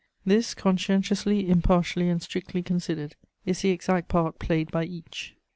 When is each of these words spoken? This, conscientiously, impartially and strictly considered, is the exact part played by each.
This, 0.25 0.55
conscientiously, 0.55 1.47
impartially 1.47 2.09
and 2.09 2.23
strictly 2.23 2.63
considered, 2.63 3.15
is 3.45 3.61
the 3.61 3.69
exact 3.69 4.07
part 4.07 4.39
played 4.39 4.71
by 4.71 4.83
each. 4.85 5.35